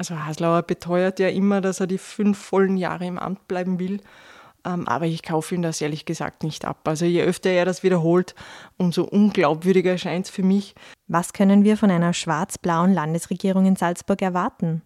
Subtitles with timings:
[0.00, 4.00] Also Haslauer beteuert ja immer, dass er die fünf vollen Jahre im Amt bleiben will.
[4.64, 6.88] Ähm, aber ich kaufe ihm das ehrlich gesagt nicht ab.
[6.88, 8.34] Also je öfter er das wiederholt,
[8.78, 10.74] umso unglaubwürdiger erscheint es für mich.
[11.06, 14.80] Was können wir von einer schwarz-blauen Landesregierung in Salzburg erwarten?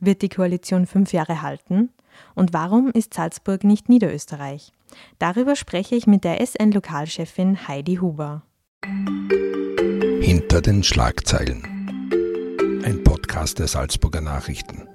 [0.00, 1.88] Wird die Koalition fünf Jahre halten?
[2.34, 4.72] Und warum ist Salzburg nicht Niederösterreich?
[5.18, 8.42] Darüber spreche ich mit der SN-Lokalchefin Heidi Huber.
[10.20, 11.77] Hinter den Schlagzeilen.
[12.88, 14.88] Ein Podcast der Salzburger Nachrichten.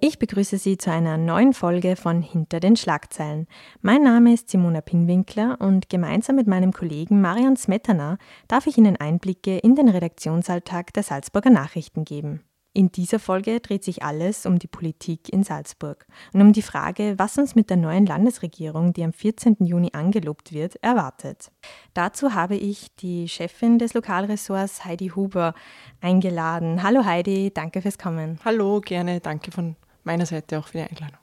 [0.00, 3.48] Ich begrüße Sie zu einer neuen Folge von Hinter den Schlagzeilen.
[3.80, 8.96] Mein Name ist Simona Pinwinkler und gemeinsam mit meinem Kollegen Marian Smetana darf ich Ihnen
[8.96, 12.44] Einblicke in den Redaktionsalltag der Salzburger Nachrichten geben.
[12.74, 17.18] In dieser Folge dreht sich alles um die Politik in Salzburg und um die Frage,
[17.18, 19.56] was uns mit der neuen Landesregierung, die am 14.
[19.60, 21.52] Juni angelobt wird, erwartet.
[21.92, 25.52] Dazu habe ich die Chefin des Lokalressorts Heidi Huber
[26.00, 26.82] eingeladen.
[26.82, 28.38] Hallo Heidi, danke fürs Kommen.
[28.42, 31.18] Hallo, gerne, danke von meiner Seite auch für die Einladung.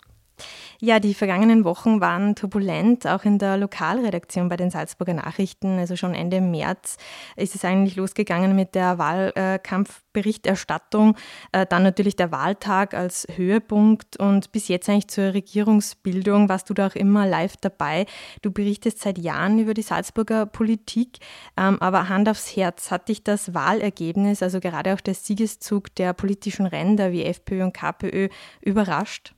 [0.82, 5.78] Ja, die vergangenen Wochen waren turbulent, auch in der Lokalredaktion bei den Salzburger Nachrichten.
[5.78, 6.96] Also schon Ende März
[7.36, 11.18] ist es eigentlich losgegangen mit der Wahlkampfberichterstattung.
[11.52, 16.74] Äh, dann natürlich der Wahltag als Höhepunkt und bis jetzt eigentlich zur Regierungsbildung warst du
[16.74, 18.06] da auch immer live dabei.
[18.42, 21.18] Du berichtest seit Jahren über die Salzburger Politik,
[21.58, 26.14] ähm, aber Hand aufs Herz, hat dich das Wahlergebnis, also gerade auch der Siegeszug der
[26.14, 28.30] politischen Ränder wie FPÖ und KPÖ
[28.62, 29.34] überrascht?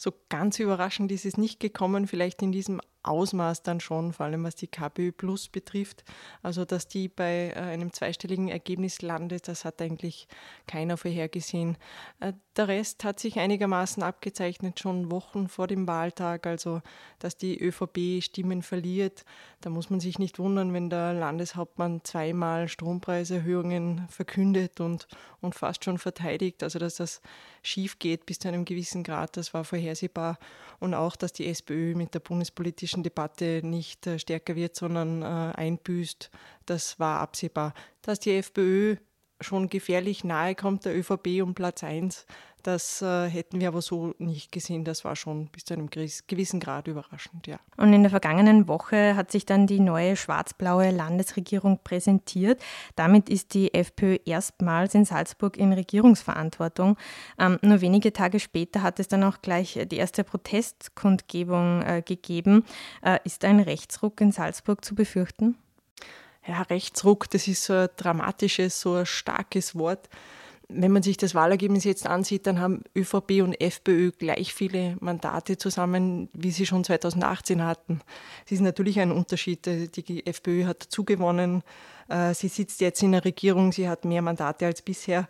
[0.00, 4.44] So ganz überraschend ist es nicht gekommen, vielleicht in diesem Ausmaß dann schon, vor allem
[4.44, 6.04] was die KPÖ Plus betrifft.
[6.42, 10.28] Also, dass die bei äh, einem zweistelligen Ergebnis landet, das hat eigentlich
[10.66, 11.76] keiner vorhergesehen.
[12.20, 16.46] Äh, der Rest hat sich einigermaßen abgezeichnet, schon Wochen vor dem Wahltag.
[16.46, 16.82] Also,
[17.18, 19.24] dass die ÖVP Stimmen verliert,
[19.60, 25.08] da muss man sich nicht wundern, wenn der Landeshauptmann zweimal Strompreiserhöhungen verkündet und,
[25.40, 26.62] und fast schon verteidigt.
[26.62, 27.20] Also, dass das
[27.62, 30.38] schief geht bis zu einem gewissen Grad, das war vorhersehbar.
[30.80, 35.54] Und auch, dass die SPÖ mit der bundespolitischen Debatte nicht äh, stärker wird, sondern äh,
[35.56, 36.30] einbüßt,
[36.66, 37.74] das war absehbar.
[38.02, 38.96] Dass die FPÖ
[39.40, 42.26] schon gefährlich nahe kommt der ÖVP um Platz 1,
[42.62, 44.84] das äh, hätten wir aber so nicht gesehen.
[44.84, 47.58] Das war schon bis zu einem gewissen Grad überraschend, ja.
[47.76, 52.60] Und in der vergangenen Woche hat sich dann die neue schwarz-blaue Landesregierung präsentiert.
[52.96, 56.96] Damit ist die FPÖ erstmals in Salzburg in Regierungsverantwortung.
[57.38, 62.64] Ähm, nur wenige Tage später hat es dann auch gleich die erste Protestkundgebung äh, gegeben.
[63.02, 65.56] Äh, ist ein Rechtsruck in Salzburg zu befürchten?
[66.46, 70.08] Ja, Rechtsruck, das ist so ein dramatisches, so ein starkes Wort
[70.70, 75.56] wenn man sich das Wahlergebnis jetzt ansieht, dann haben ÖVP und FPÖ gleich viele Mandate
[75.56, 78.00] zusammen, wie sie schon 2018 hatten.
[78.44, 79.64] Es ist natürlich ein Unterschied.
[79.64, 81.62] Die FPÖ hat zugewonnen.
[82.08, 83.72] Äh, sie sitzt jetzt in der Regierung.
[83.72, 85.26] Sie hat mehr Mandate als bisher.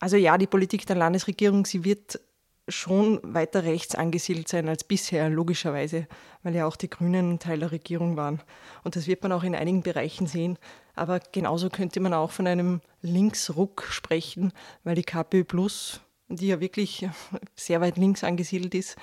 [0.00, 2.20] Also ja, die Politik der Landesregierung, sie wird
[2.68, 6.06] schon weiter rechts angesiedelt sein als bisher, logischerweise,
[6.42, 8.40] weil ja auch die Grünen Teil der Regierung waren.
[8.84, 10.58] Und das wird man auch in einigen Bereichen sehen.
[10.94, 14.52] Aber genauso könnte man auch von einem Linksruck sprechen,
[14.84, 17.08] weil die KPÖ Plus, die ja wirklich
[17.54, 18.96] sehr weit links angesiedelt ist,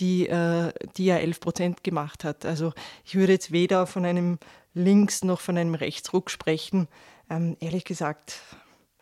[0.00, 2.44] die, äh, die ja 11 Prozent gemacht hat.
[2.44, 2.72] Also
[3.04, 4.38] ich würde jetzt weder von einem
[4.74, 6.88] Links- noch von einem Rechtsruck sprechen.
[7.28, 8.40] Ähm, ehrlich gesagt,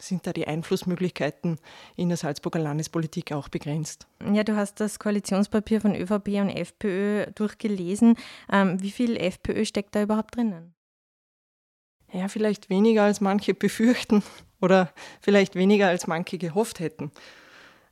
[0.00, 1.58] sind da die Einflussmöglichkeiten
[1.96, 4.06] in der Salzburger Landespolitik auch begrenzt.
[4.32, 8.16] Ja, du hast das Koalitionspapier von ÖVP und FPÖ durchgelesen.
[8.50, 10.74] Ähm, wie viel FPÖ steckt da überhaupt drinnen?
[12.12, 14.22] Ja, vielleicht weniger als manche befürchten
[14.60, 17.12] oder vielleicht weniger als manche gehofft hätten.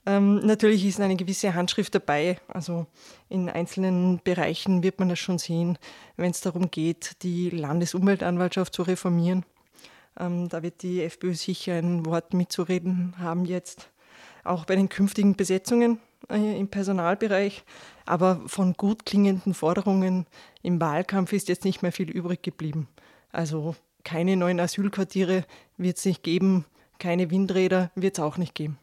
[0.07, 2.39] Ähm, natürlich ist eine gewisse Handschrift dabei.
[2.49, 2.87] Also
[3.29, 5.79] in einzelnen Bereichen wird man das schon sehen,
[6.17, 9.45] wenn es darum geht, die Landesumweltanwaltschaft zu reformieren
[10.19, 13.91] ähm, da wird die FPÖ sicher ein Wort mitzureden haben jetzt,
[14.45, 17.65] auch bei den künftigen Besetzungen äh, im Personalbereich.
[18.07, 20.27] Aber von gut klingenden Forderungen
[20.63, 22.89] im Wahlkampf ist jetzt nicht mehr viel übrig geblieben.
[23.31, 25.45] Also keine neuen Asylquartiere
[25.77, 26.65] wird es nicht geben,
[26.99, 28.79] keine Windräder wird es auch nicht geben.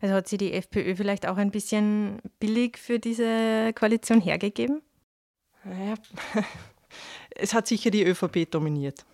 [0.00, 4.82] Also hat sie die FPÖ vielleicht auch ein bisschen billig für diese Koalition hergegeben?
[5.64, 5.94] Naja,
[7.30, 9.04] es hat sicher die ÖVP dominiert.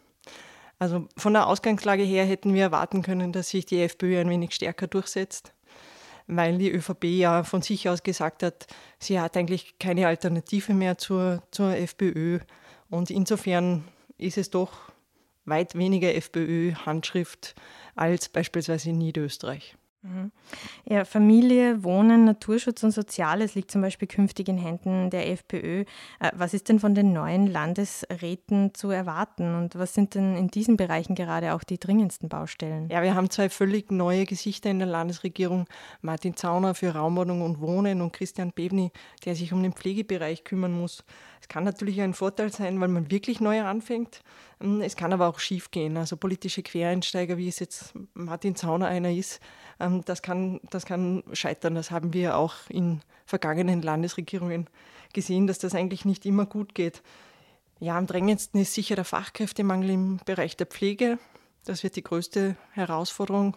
[0.79, 4.55] Also von der Ausgangslage her hätten wir erwarten können, dass sich die FPÖ ein wenig
[4.55, 5.55] stärker durchsetzt,
[6.27, 8.67] weil die ÖVP ja von sich aus gesagt hat,
[8.99, 12.41] sie hat eigentlich keine Alternative mehr zur, zur FPÖ.
[12.91, 13.85] Und insofern
[14.19, 14.93] ist es doch
[15.47, 17.55] weit weniger FPÖ-Handschrift
[17.95, 19.77] als beispielsweise in Niederösterreich.
[20.07, 20.31] Mhm.
[20.89, 25.85] Ja, Familie, Wohnen, Naturschutz und Soziales liegt zum Beispiel künftig in Händen der FPÖ.
[26.21, 30.49] Äh, was ist denn von den neuen Landesräten zu erwarten und was sind denn in
[30.49, 32.89] diesen Bereichen gerade auch die dringendsten Baustellen?
[32.89, 35.67] Ja, wir haben zwei völlig neue Gesichter in der Landesregierung.
[36.03, 38.93] Martin Zauner für Raumordnung und Wohnen und Christian Bebni,
[39.25, 41.05] der sich um den Pflegebereich kümmern muss.
[41.41, 44.23] Es kann natürlich ein Vorteil sein, weil man wirklich neu anfängt.
[44.61, 45.97] Ähm, es kann aber auch schief gehen.
[45.97, 49.41] Also politische Quereinsteiger, wie es jetzt Martin Zauner einer ist,
[49.79, 51.75] das kann, das kann scheitern.
[51.75, 54.69] Das haben wir auch in vergangenen Landesregierungen
[55.13, 57.03] gesehen, dass das eigentlich nicht immer gut geht.
[57.79, 61.19] Ja, am drängendsten ist sicher der Fachkräftemangel im Bereich der Pflege.
[61.65, 63.57] Das wird die größte Herausforderung.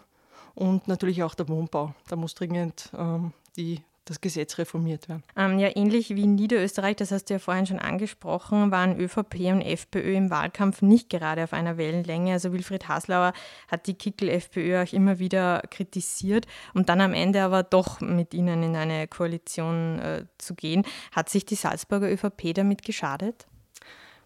[0.56, 1.94] Und natürlich auch der Wohnbau.
[2.10, 5.24] Da muss dringend ähm, die das Gesetz reformiert werden.
[5.36, 9.52] Ähm, ja, ähnlich wie in Niederösterreich, das hast du ja vorhin schon angesprochen, waren ÖVP
[9.52, 12.34] und FPÖ im Wahlkampf nicht gerade auf einer Wellenlänge.
[12.34, 13.34] Also Wilfried Haslauer
[13.68, 18.64] hat die Kickel-FPÖ auch immer wieder kritisiert und dann am Ende aber doch mit ihnen
[18.64, 20.84] in eine Koalition äh, zu gehen.
[21.12, 23.48] Hat sich die Salzburger ÖVP damit geschadet?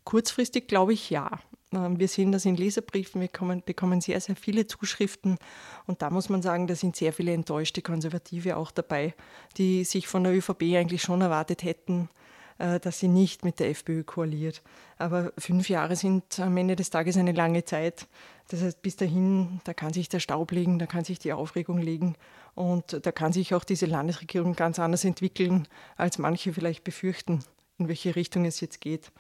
[0.04, 1.40] Kurzfristig glaube ich ja.
[1.74, 5.38] Ähm, wir sehen das in Leserbriefen, wir kommen, bekommen sehr, sehr viele Zuschriften
[5.88, 9.14] und da muss man sagen, da sind sehr viele enttäuschte Konservative auch dabei,
[9.58, 12.10] die sich von der ÖVP eigentlich schon erwartet hätten,
[12.60, 14.62] äh, dass sie nicht mit der FPÖ koaliert.
[14.98, 18.08] Aber fünf Jahre sind am Ende des Tages eine lange Zeit.
[18.50, 21.80] Das heißt, bis dahin, da kann sich der Staub legen, da kann sich die Aufregung
[21.80, 22.16] legen
[22.56, 27.40] und da kann sich auch diese Landesregierung ganz anders entwickeln, als manche vielleicht befürchten,
[27.80, 29.12] in welche Richtung es jetzt geht.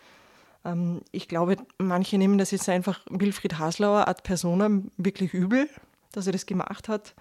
[0.65, 5.69] Ähm, ich glaube, manche nehmen das jetzt einfach Wilfried Haslauer ad personam wirklich übel,
[6.11, 7.15] dass er das gemacht hat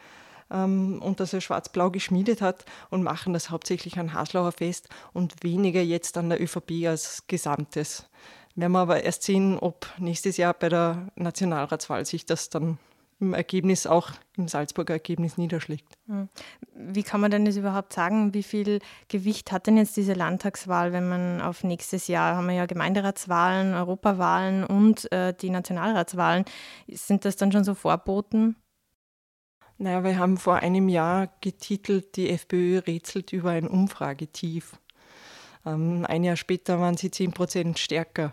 [0.51, 5.43] ähm, und dass er schwarz-blau geschmiedet hat und machen das hauptsächlich an Haslauer fest und
[5.43, 8.09] weniger jetzt an der ÖVP als Gesamtes.
[8.55, 12.79] Werden wir aber erst sehen, ob nächstes Jahr bei der Nationalratswahl sich das dann
[13.23, 15.97] im Ergebnis auch im Salzburger Ergebnis niederschlägt.
[16.07, 16.29] Hm.
[16.75, 18.35] Wie kann man denn das überhaupt sagen?
[18.35, 22.55] Wie viel Gewicht hat denn jetzt diese Landtagswahl, wenn man auf nächstes Jahr haben wir
[22.55, 26.45] ja Gemeinderatswahlen, Europawahlen und äh, die Nationalratswahlen.
[26.89, 28.57] Sind das dann schon so Vorboten?
[29.79, 34.79] Naja, wir haben vor einem Jahr getitelt, die FPÖ rätselt über ein Umfragetief.
[35.65, 38.33] Ähm, ein Jahr später waren sie 10 Prozent stärker.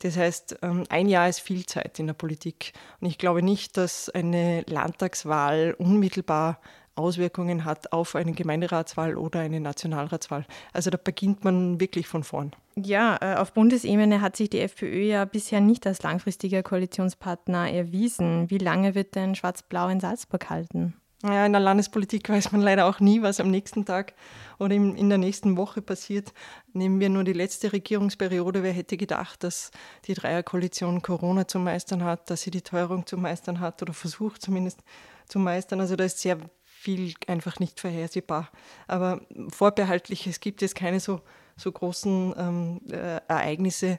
[0.00, 2.72] Das heißt, ähm, ein Jahr ist viel Zeit in der Politik.
[3.00, 6.60] Und ich glaube nicht, dass eine Landtagswahl unmittelbar
[6.96, 10.46] Auswirkungen hat auf eine Gemeinderatswahl oder eine Nationalratswahl.
[10.72, 12.52] Also da beginnt man wirklich von vorn.
[12.74, 18.50] Ja, äh, auf Bundesebene hat sich die FPÖ ja bisher nicht als langfristiger Koalitionspartner erwiesen.
[18.50, 20.94] Wie lange wird denn Schwarz-Blau in Salzburg halten?
[21.22, 24.14] Ja, in der Landespolitik weiß man leider auch nie, was am nächsten Tag
[24.58, 26.32] oder in der nächsten Woche passiert.
[26.72, 28.62] Nehmen wir nur die letzte Regierungsperiode.
[28.62, 29.70] Wer hätte gedacht, dass
[30.06, 34.42] die Dreierkoalition Corona zu meistern hat, dass sie die Teuerung zu meistern hat oder versucht
[34.42, 34.80] zumindest
[35.26, 35.80] zu meistern.
[35.80, 38.50] Also da ist sehr viel einfach nicht vorhersehbar.
[38.86, 41.20] Aber vorbehaltlich, es gibt jetzt keine so,
[41.56, 43.98] so großen ähm, äh, Ereignisse,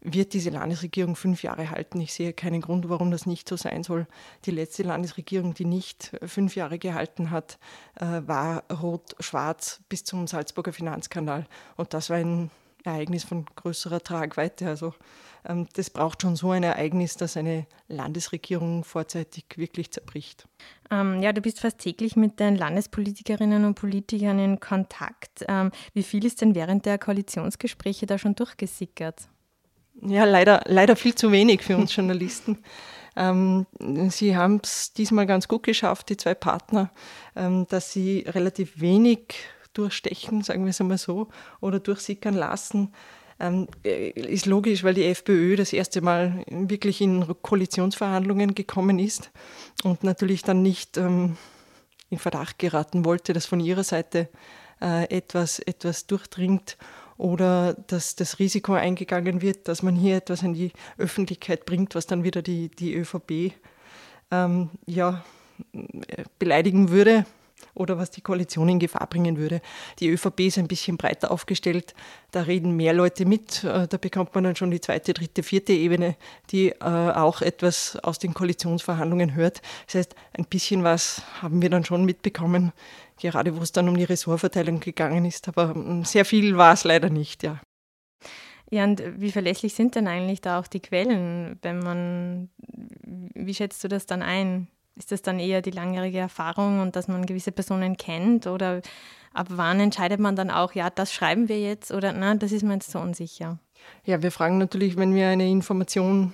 [0.00, 2.00] wird diese Landesregierung fünf Jahre halten.
[2.00, 4.06] Ich sehe keinen Grund, warum das nicht so sein soll.
[4.44, 7.58] Die letzte Landesregierung, die nicht fünf Jahre gehalten hat,
[7.96, 11.46] äh, war rot-schwarz bis zum Salzburger Finanzkanal.
[11.76, 12.50] Und das war ein
[12.86, 14.68] Ereignis von größerer Tragweite.
[14.68, 14.94] Also
[15.44, 20.48] ähm, das braucht schon so ein Ereignis, dass eine Landesregierung vorzeitig wirklich zerbricht.
[20.90, 25.44] Ähm, ja, du bist fast täglich mit den Landespolitikerinnen und Politikern in Kontakt.
[25.48, 29.28] Ähm, wie viel ist denn während der Koalitionsgespräche da schon durchgesickert?
[30.02, 32.58] Ja, leider, leider viel zu wenig für uns Journalisten.
[33.16, 33.66] Ähm,
[34.10, 36.90] sie haben es diesmal ganz gut geschafft, die zwei Partner,
[37.34, 39.34] ähm, dass sie relativ wenig
[39.72, 41.28] durchstechen, sagen wir es einmal so,
[41.60, 42.92] oder durchsickern lassen.
[43.38, 49.30] Ähm, äh, ist logisch, weil die FPÖ das erste Mal wirklich in Koalitionsverhandlungen gekommen ist
[49.82, 51.36] und natürlich dann nicht ähm,
[52.08, 54.28] in Verdacht geraten wollte, dass von ihrer Seite
[54.80, 56.76] äh, etwas, etwas durchdringt
[57.18, 62.06] oder dass das Risiko eingegangen wird, dass man hier etwas an die Öffentlichkeit bringt, was
[62.06, 63.52] dann wieder die, die ÖVP
[64.30, 65.24] ähm, ja,
[66.38, 67.24] beleidigen würde
[67.74, 69.60] oder was die Koalition in Gefahr bringen würde.
[69.98, 71.94] Die ÖVP ist ein bisschen breiter aufgestellt,
[72.30, 75.72] da reden mehr Leute mit, äh, da bekommt man dann schon die zweite, dritte, vierte
[75.72, 76.16] Ebene,
[76.50, 79.62] die äh, auch etwas aus den Koalitionsverhandlungen hört.
[79.86, 82.72] Das heißt, ein bisschen was haben wir dann schon mitbekommen,
[83.18, 86.84] gerade wo es dann um die Ressortverteilung gegangen ist, aber ähm, sehr viel war es
[86.84, 87.60] leider nicht, ja.
[88.68, 92.50] Ja, und wie verlässlich sind denn eigentlich da auch die Quellen, wenn man,
[93.34, 94.66] wie schätzt du das dann ein?
[94.96, 98.80] Ist das dann eher die langjährige Erfahrung und dass man gewisse Personen kennt oder
[99.34, 102.62] ab wann entscheidet man dann auch, ja, das schreiben wir jetzt oder nein, das ist
[102.62, 103.58] mir jetzt so unsicher?
[104.04, 106.32] Ja, wir fragen natürlich, wenn wir eine Information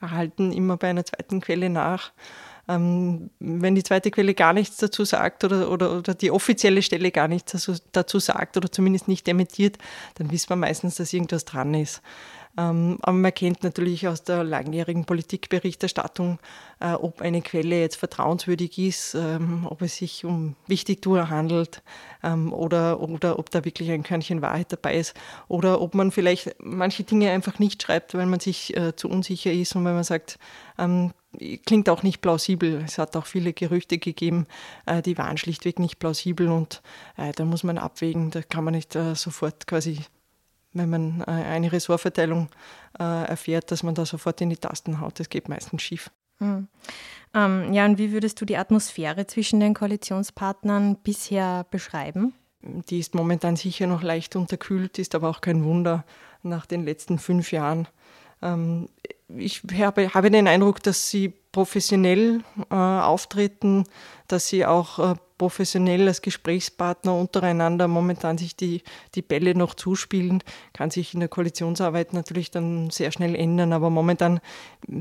[0.00, 2.12] erhalten, immer bei einer zweiten Quelle nach.
[2.66, 7.10] Ähm, wenn die zweite Quelle gar nichts dazu sagt oder, oder, oder die offizielle Stelle
[7.10, 9.76] gar nichts dazu, dazu sagt oder zumindest nicht dementiert,
[10.14, 12.00] dann wissen wir meistens, dass irgendwas dran ist.
[12.56, 16.38] Ähm, aber man kennt natürlich aus der langjährigen Politikberichterstattung,
[16.80, 21.82] äh, ob eine Quelle jetzt vertrauenswürdig ist, ähm, ob es sich um Wichtigtour handelt
[22.22, 25.14] ähm, oder, oder ob da wirklich ein Körnchen Wahrheit dabei ist
[25.48, 29.52] oder ob man vielleicht manche Dinge einfach nicht schreibt, weil man sich äh, zu unsicher
[29.52, 30.38] ist und weil man sagt,
[31.66, 32.82] klingt auch nicht plausibel.
[32.84, 34.48] Es hat auch viele Gerüchte gegeben,
[34.86, 36.82] äh, die waren schlichtweg nicht plausibel und
[37.16, 40.00] da muss man abwägen, da kann man nicht sofort quasi
[40.74, 42.48] wenn man äh, eine Ressortverteilung
[42.98, 45.18] äh, erfährt, dass man da sofort in die Tasten haut.
[45.18, 46.10] Das geht meistens schief.
[46.38, 46.68] Hm.
[47.32, 52.34] Ähm, ja, und wie würdest du die Atmosphäre zwischen den Koalitionspartnern bisher beschreiben?
[52.62, 56.04] Die ist momentan sicher noch leicht unterkühlt, ist aber auch kein Wunder
[56.42, 57.88] nach den letzten fünf Jahren.
[58.42, 58.88] Ähm,
[59.28, 63.84] ich habe, habe, den Eindruck, dass sie professionell äh, auftreten,
[64.28, 65.14] dass sie auch äh,
[65.44, 68.82] professionell als Gesprächspartner untereinander momentan sich die,
[69.14, 70.42] die Bälle noch zuspielen.
[70.72, 74.40] Kann sich in der Koalitionsarbeit natürlich dann sehr schnell ändern, aber momentan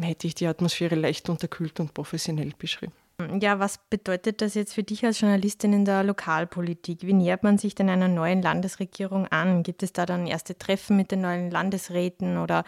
[0.02, 2.92] hätte ich die Atmosphäre leicht unterkühlt und professionell beschrieben.
[3.40, 7.04] Ja, was bedeutet das jetzt für dich als Journalistin in der Lokalpolitik?
[7.04, 9.64] Wie nähert man sich denn einer neuen Landesregierung an?
[9.64, 12.66] Gibt es da dann erste Treffen mit den neuen Landesräten oder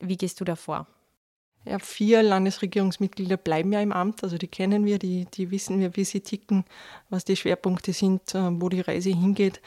[0.00, 0.88] wie gehst du da vor?
[1.64, 5.94] Ja, vier Landesregierungsmitglieder bleiben ja im Amt, also die kennen wir, die, die wissen wir,
[5.94, 6.64] wie sie ticken,
[7.08, 9.60] was die Schwerpunkte sind, äh, wo die Reise hingeht.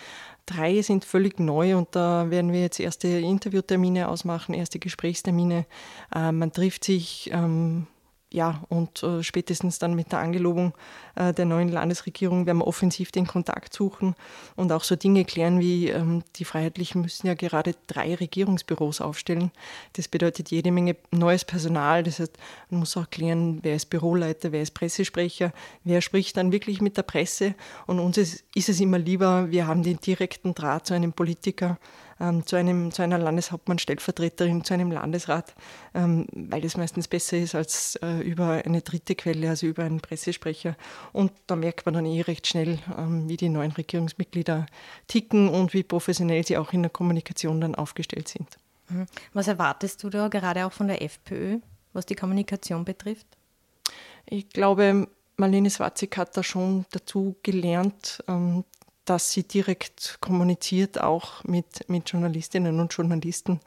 [0.45, 5.65] Drei sind völlig neu und da werden wir jetzt erste Interviewtermine ausmachen, erste Gesprächstermine.
[6.13, 7.87] Äh, man trifft sich ähm,
[8.35, 10.73] ja, und äh, spätestens dann mit der Angelobung
[11.15, 14.13] äh, der neuen Landesregierung werden wir offensiv den Kontakt suchen
[14.57, 19.51] und auch so Dinge klären wie ähm, die Freiheitlichen müssen ja gerade drei Regierungsbüros aufstellen.
[19.93, 22.03] Das bedeutet jede Menge neues Personal.
[22.03, 22.37] Das heißt,
[22.71, 25.53] man muss auch klären, wer ist Büroleiter, wer ist Pressesprecher,
[25.85, 27.55] wer spricht dann wirklich mit der Presse.
[27.87, 31.77] Und uns ist, ist es immer lieber, wir haben den direkten Draht zu einem Politiker
[32.19, 35.53] ähm, zu, einem, zu einer Landeshauptmann-Stellvertreterin, zu einem Landesrat,
[35.93, 39.99] ähm, weil das meistens besser ist als äh, über eine dritte Quelle, also über einen
[39.99, 40.75] Pressesprecher.
[41.11, 44.65] Und da merkt man dann eh recht schnell, ähm, wie die neuen Regierungsmitglieder
[45.07, 48.47] ticken und wie professionell sie auch in der Kommunikation dann aufgestellt sind.
[48.89, 49.05] Mhm.
[49.33, 51.59] Was erwartest du da gerade auch von der FPÖ,
[51.93, 53.27] was die Kommunikation betrifft?
[54.25, 55.07] Ich glaube,
[55.37, 58.63] Marlene Swatzig hat da schon dazu gelernt, ähm,
[59.05, 63.59] dass sie direkt kommuniziert, auch mit, mit Journalistinnen und Journalisten.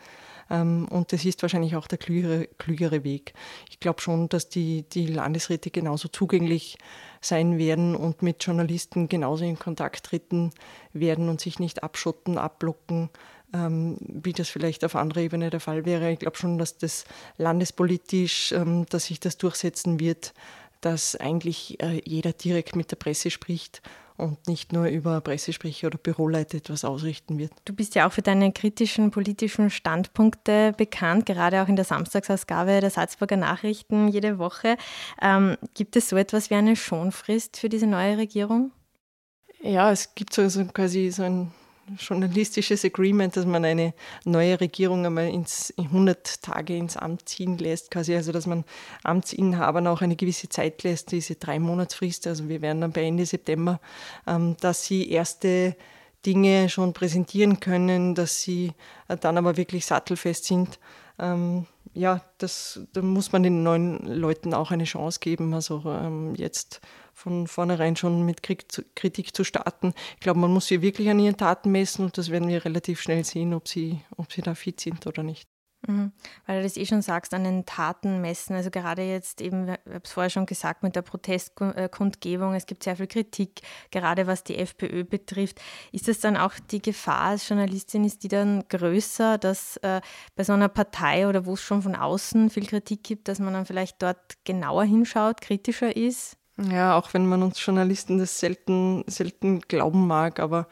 [0.51, 3.35] Ähm, und das ist wahrscheinlich auch der klügere, klügere Weg.
[3.71, 6.79] Ich glaube schon, dass die, die Landesräte genauso zugänglich
[7.21, 10.53] sein werden und mit Journalisten genauso in Kontakt treten
[10.93, 13.11] werden und sich nicht abschotten, abblocken,
[13.53, 16.11] ähm, wie das vielleicht auf anderer Ebene der Fall wäre.
[16.13, 17.05] Ich glaube schon, dass das
[17.37, 20.33] landespolitisch, ähm, dass sich das durchsetzen wird,
[20.81, 23.83] dass eigentlich äh, jeder direkt mit der Presse spricht
[24.19, 27.53] und nicht nur über Pressesprecher oder Büroleiter etwas ausrichten wird.
[27.65, 32.81] Du bist ja auch für deine kritischen politischen Standpunkte bekannt, gerade auch in der Samstagsausgabe
[32.81, 34.77] der Salzburger Nachrichten jede Woche.
[35.23, 38.73] Ähm, gibt es so etwas wie eine Schonfrist für diese neue Regierung?
[39.61, 41.53] Ja, es gibt so, so quasi so ein
[41.99, 47.91] journalistisches Agreement, dass man eine neue Regierung einmal ins 100 Tage ins Amt ziehen lässt,
[47.91, 48.65] quasi, also dass man
[49.05, 53.27] Amtsinhabern auch eine gewisse Zeit lässt, diese drei Monatsfrist, also wir werden dann bei Ende
[53.27, 53.81] September,
[54.27, 55.77] ähm, dass sie erste
[56.27, 58.73] Dinge schon präsentieren können, dass sie
[59.09, 60.79] äh, dann aber wirklich sattelfest sind.
[61.19, 65.55] Ähm, ja, das, da muss man den neuen Leuten auch eine Chance geben.
[65.55, 66.81] Also ähm, jetzt
[67.19, 69.93] von vornherein schon mit Kritik zu starten.
[70.15, 73.01] Ich glaube, man muss sie wirklich an ihren Taten messen und das werden wir relativ
[73.01, 75.49] schnell sehen, ob sie, ob sie da fit sind oder nicht.
[75.87, 76.13] Mhm.
[76.47, 78.55] Weil du das eh schon sagst, an den Taten messen.
[78.55, 82.83] Also gerade jetzt eben, ich habe es vorher schon gesagt, mit der Protestkundgebung, es gibt
[82.83, 85.61] sehr viel Kritik, gerade was die FPÖ betrifft.
[85.93, 90.01] Ist das dann auch die Gefahr als Journalistin, ist die dann größer, dass äh,
[90.37, 93.55] bei so einer Partei oder wo es schon von außen viel Kritik gibt, dass man
[93.55, 96.39] dann vielleicht dort genauer hinschaut, kritischer ist?
[96.61, 100.67] Ja, auch wenn man uns Journalisten das selten, selten glauben mag, aber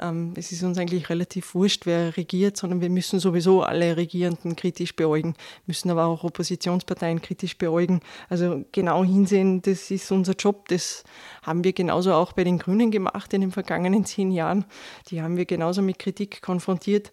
[0.00, 4.54] ähm, es ist uns eigentlich relativ wurscht, wer regiert, sondern wir müssen sowieso alle Regierenden
[4.56, 5.34] kritisch beäugen,
[5.66, 8.00] müssen aber auch Oppositionsparteien kritisch beäugen.
[8.28, 10.68] Also genau hinsehen, das ist unser Job.
[10.68, 11.04] Das
[11.42, 14.64] haben wir genauso auch bei den Grünen gemacht in den vergangenen zehn Jahren.
[15.08, 17.12] Die haben wir genauso mit Kritik konfrontiert.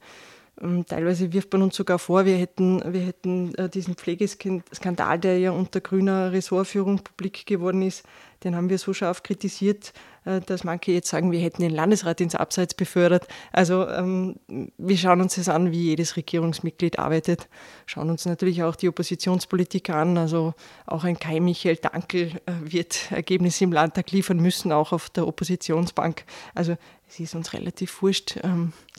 [0.61, 5.39] Ähm, teilweise wirft man uns sogar vor, wir hätten, wir hätten äh, diesen Pflegeskandal, der
[5.39, 8.03] ja unter grüner Ressortführung publik geworden ist,
[8.43, 9.93] den haben wir so scharf kritisiert,
[10.25, 13.27] äh, dass manche jetzt sagen, wir hätten den Landesrat ins Abseits befördert.
[13.51, 14.37] Also ähm,
[14.77, 17.47] wir schauen uns das an, wie jedes Regierungsmitglied arbeitet,
[17.85, 20.17] schauen uns natürlich auch die Oppositionspolitik an.
[20.17, 20.53] Also
[20.85, 25.27] auch ein Kai Michael Dankel äh, wird Ergebnisse im Landtag liefern müssen, auch auf der
[25.27, 26.23] Oppositionsbank.
[26.55, 28.39] Also es ist uns relativ wurscht.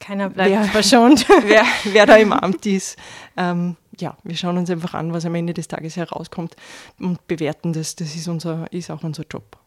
[0.01, 1.27] Keiner bleibt wer, verschont.
[1.45, 2.97] wer, wer, da im Amt ist.
[3.37, 6.57] Ähm, ja, wir schauen uns einfach an, was am Ende des Tages herauskommt
[6.99, 7.97] und bewerten das.
[7.97, 9.59] Das ist, unser, ist auch unser Job.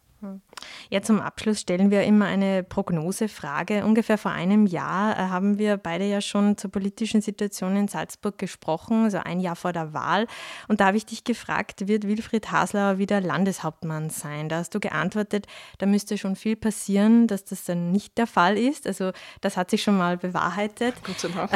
[0.90, 3.84] Ja, zum Abschluss stellen wir immer eine Prognosefrage.
[3.84, 8.38] Ungefähr vor einem Jahr äh, haben wir beide ja schon zur politischen Situation in Salzburg
[8.38, 10.26] gesprochen, also ein Jahr vor der Wahl.
[10.68, 14.48] Und da habe ich dich gefragt, wird Wilfried Haslauer wieder Landeshauptmann sein?
[14.48, 15.46] Da hast du geantwortet,
[15.78, 18.86] da müsste schon viel passieren, dass das dann nicht der Fall ist.
[18.86, 20.94] Also das hat sich schon mal bewahrheitet.
[21.04, 21.50] Gott sei Dank.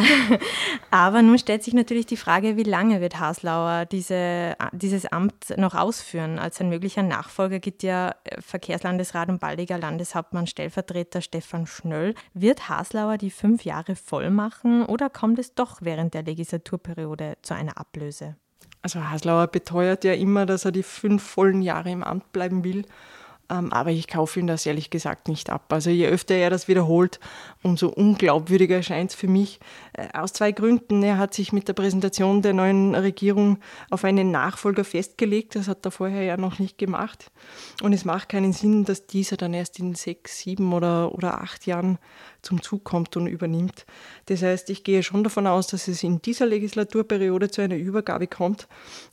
[0.91, 5.75] Aber nun stellt sich natürlich die Frage, wie lange wird Haslauer diese, dieses Amt noch
[5.75, 6.39] ausführen?
[6.39, 8.41] Als ein möglicher Nachfolger geht ja äh,
[8.97, 12.15] Verkehrslandesrat und baldiger Landeshauptmann Stellvertreter Stefan Schnöll.
[12.35, 17.55] Wird Haslauer die fünf Jahre voll machen oder kommt es doch während der Legislaturperiode zu
[17.55, 18.37] einer Ablöse?
[18.83, 22.85] Also Haslauer beteuert ja immer, dass er die fünf vollen Jahre im Amt bleiben will.
[23.49, 25.73] Ähm, aber ich kaufe ihm das ehrlich gesagt nicht ab.
[25.73, 27.21] Also je öfter er das wiederholt,
[27.63, 29.61] umso unglaubwürdiger erscheint es für mich.
[29.93, 31.03] Äh, aus zwei Gründen.
[31.03, 33.59] Er hat sich mit der Präsentation der neuen Regierung
[33.91, 35.55] auf einen Nachfolger festgelegt.
[35.55, 37.31] Das hat er vorher ja noch nicht gemacht.
[37.83, 41.67] Und es macht keinen Sinn, dass dieser dann erst in sechs, sieben oder, oder acht
[41.67, 41.99] Jahren
[42.47, 43.85] zum Zug kommt und übernimmt.
[44.27, 48.27] Das heißt, ich gehe schon davon aus, dass es in dieser Legislaturperiode zu einer Übergabe
[48.27, 48.69] kommt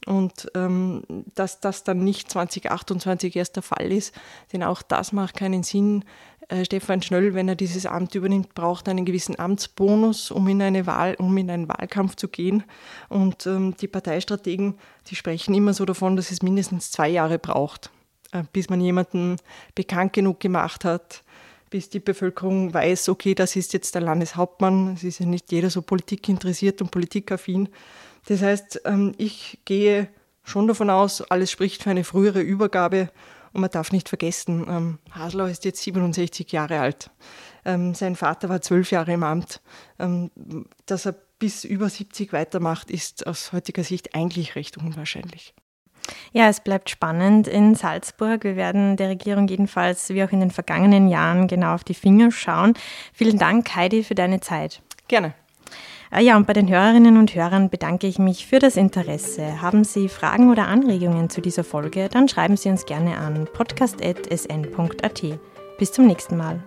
[0.05, 1.03] und ähm,
[1.35, 4.13] dass das dann nicht 2028 erst der Fall ist,
[4.53, 6.05] denn auch das macht keinen Sinn.
[6.49, 10.85] Äh, Stefan Schnöll, wenn er dieses Amt übernimmt, braucht einen gewissen Amtsbonus, um in eine
[10.85, 12.63] Wahl, um in einen Wahlkampf zu gehen.
[13.09, 14.75] Und ähm, die Parteistrategen,
[15.07, 17.89] die sprechen immer so davon, dass es mindestens zwei Jahre braucht,
[18.31, 19.37] äh, bis man jemanden
[19.73, 21.22] bekannt genug gemacht hat,
[21.73, 24.93] bis die Bevölkerung weiß, okay, das ist jetzt der Landeshauptmann.
[24.93, 27.67] Es ist ja nicht jeder so politikinteressiert und politikaffin.
[28.27, 30.07] Das heißt, ähm, ich gehe
[30.43, 33.09] schon davon aus, alles spricht für eine frühere Übergabe.
[33.53, 37.09] Und man darf nicht vergessen, ähm, Haslau ist jetzt 67 Jahre alt.
[37.65, 39.59] Ähm, sein Vater war zwölf Jahre im Amt.
[40.85, 45.55] dass er bis über 70 weitermacht, ist aus heutiger Sicht eigentlich recht unwahrscheinlich.
[46.31, 48.43] Ja, es bleibt spannend in Salzburg.
[48.43, 52.31] Wir werden der Regierung jedenfalls wie auch in den vergangenen Jahren genau auf die Finger
[52.31, 52.73] schauen.
[53.13, 54.81] Vielen Dank, Heidi, für deine Zeit.
[55.07, 55.33] Gerne.
[56.11, 59.61] Ah ja, und bei den Hörerinnen und Hörern bedanke ich mich für das Interesse.
[59.61, 65.23] Haben Sie Fragen oder Anregungen zu dieser Folge, dann schreiben Sie uns gerne an podcast.sn.at.
[65.79, 66.63] Bis zum nächsten Mal.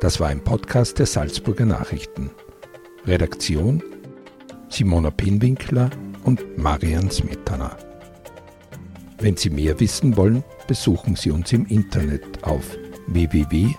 [0.00, 2.30] Das war ein Podcast der Salzburger Nachrichten.
[3.06, 3.82] Redaktion
[4.68, 5.90] Simona Pinwinkler
[6.24, 7.76] und Marian Smetana.
[9.18, 12.76] Wenn Sie mehr wissen wollen, besuchen Sie uns im Internet auf
[13.08, 13.78] www.sn.at.